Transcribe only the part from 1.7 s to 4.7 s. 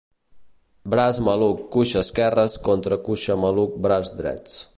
cuixa esquerres contra cuixa maluc braç drets.